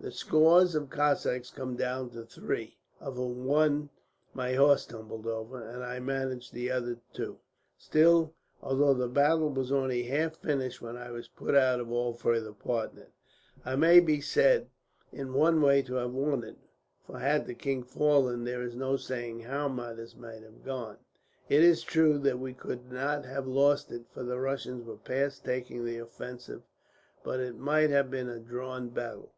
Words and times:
"The 0.00 0.12
scores 0.12 0.76
of 0.76 0.90
Cossacks 0.90 1.50
come 1.50 1.74
down 1.74 2.10
to 2.10 2.24
three, 2.24 2.76
of 3.00 3.16
whom 3.16 3.46
one 3.46 3.90
my 4.32 4.52
horse 4.54 4.86
tumbled 4.86 5.26
over, 5.26 5.60
and 5.60 5.82
I 5.82 5.98
managed 5.98 6.52
the 6.54 6.70
other 6.70 6.98
two. 7.12 7.38
Still, 7.76 8.32
although 8.62 8.94
the 8.94 9.08
battle 9.08 9.50
was 9.50 9.72
only 9.72 10.04
half 10.04 10.36
finished 10.36 10.80
when 10.80 10.96
I 10.96 11.10
was 11.10 11.26
put 11.26 11.56
out 11.56 11.80
of 11.80 11.90
all 11.90 12.12
further 12.12 12.52
part 12.52 12.92
in 12.92 12.98
it, 13.00 13.12
I 13.64 13.74
may 13.74 13.98
be 13.98 14.20
said 14.20 14.70
in 15.12 15.34
one 15.34 15.60
way 15.60 15.82
to 15.82 15.94
have 15.96 16.12
won 16.12 16.44
it; 16.44 16.58
for 17.04 17.18
had 17.18 17.44
the 17.48 17.54
king 17.54 17.82
fallen, 17.82 18.44
there 18.44 18.62
is 18.62 18.76
no 18.76 18.96
saying 18.96 19.40
how 19.40 19.66
matters 19.68 20.14
might 20.14 20.44
have 20.44 20.62
gone. 20.64 20.98
It 21.48 21.64
is 21.64 21.82
true 21.82 22.18
that 22.18 22.38
we 22.38 22.54
could 22.54 22.92
not 22.92 23.24
have 23.24 23.48
lost 23.48 23.90
it, 23.90 24.04
for 24.12 24.22
the 24.22 24.38
Russians 24.38 24.84
were 24.86 24.96
past 24.96 25.44
taking 25.44 25.84
the 25.84 25.98
offensive, 25.98 26.62
but 27.24 27.40
it 27.40 27.58
might 27.58 27.90
have 27.90 28.12
been 28.12 28.28
a 28.28 28.38
drawn 28.38 28.90
battle." 28.90 29.32